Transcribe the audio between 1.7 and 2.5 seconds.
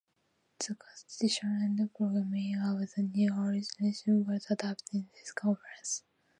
and programme